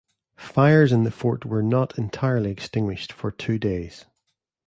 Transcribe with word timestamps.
Fires 0.37 0.91
in 0.91 1.03
the 1.03 1.11
fort 1.11 1.45
were 1.45 1.61
not 1.61 1.95
entirely 1.95 2.49
extinguished 2.49 3.13
for 3.13 3.29
two 3.29 3.59
days. 3.59 4.05